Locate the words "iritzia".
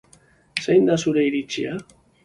1.31-1.77